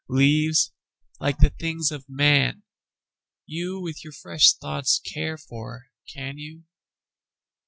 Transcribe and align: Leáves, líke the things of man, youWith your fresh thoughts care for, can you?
Leáves, 0.09 0.71
líke 1.21 1.37
the 1.41 1.51
things 1.59 1.91
of 1.91 2.09
man, 2.09 2.63
youWith 3.47 4.03
your 4.03 4.11
fresh 4.11 4.51
thoughts 4.51 4.97
care 4.97 5.37
for, 5.37 5.89
can 6.11 6.39
you? 6.39 6.63